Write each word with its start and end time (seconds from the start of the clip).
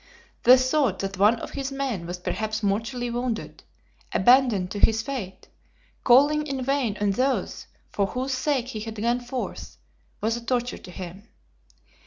The 0.41 0.57
thought 0.57 0.97
that 0.97 1.19
one 1.19 1.35
of 1.41 1.51
his 1.51 1.71
men 1.71 2.07
was 2.07 2.17
perhaps 2.17 2.63
mortally 2.63 3.11
wounded, 3.11 3.61
abandoned 4.11 4.71
to 4.71 4.79
his 4.79 5.03
fate, 5.03 5.47
calling 6.03 6.47
in 6.47 6.63
vain 6.63 6.97
on 6.99 7.11
those 7.11 7.67
for 7.91 8.07
whose 8.07 8.33
sake 8.33 8.69
he 8.69 8.79
had 8.79 8.95
gone 8.95 9.19
forth, 9.19 9.77
was 10.19 10.35
a 10.35 10.43
torture 10.43 10.79
to 10.79 10.89
him. 10.89 11.27